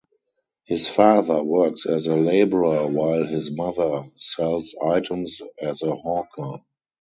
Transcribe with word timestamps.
His 0.63 0.89
father 0.89 1.43
works 1.43 1.85
as 1.85 2.07
a 2.07 2.15
labourer 2.15 2.87
while 2.87 3.23
his 3.23 3.51
mother 3.51 4.05
sells 4.17 4.73
items 4.83 5.43
as 5.61 5.83
a 5.83 5.95
hawker. 5.95 6.63